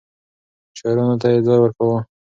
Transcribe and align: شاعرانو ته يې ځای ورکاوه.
شاعرانو 0.77 1.15
ته 1.21 1.27
يې 1.33 1.39
ځای 1.47 1.57
ورکاوه. 1.61 1.99